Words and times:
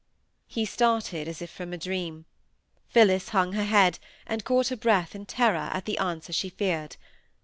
He 0.47 0.65
started 0.65 1.27
as 1.27 1.43
if 1.43 1.51
from 1.51 1.73
a 1.73 1.77
dream. 1.77 2.25
Phillis 2.87 3.29
hung 3.29 3.53
her 3.53 3.65
head, 3.65 3.99
and 4.25 4.43
caught 4.43 4.69
her 4.69 4.75
breath 4.75 5.13
in 5.13 5.27
terror 5.27 5.69
at 5.71 5.85
the 5.85 5.99
answer 5.99 6.33
she 6.33 6.49
feared. 6.49 6.95